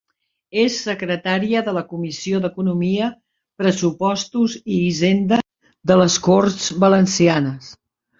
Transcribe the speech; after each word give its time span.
És 0.59 0.75
secretària 0.83 1.59
de 1.65 1.73
la 1.75 1.83
Comissió 1.91 2.39
d'Economia, 2.45 3.09
Pressupostos 3.63 4.55
i 4.61 4.79
Hisenda 4.87 5.39
de 5.93 5.99
les 6.01 6.17
Corts 6.29 6.71
Valencianes. 6.87 7.69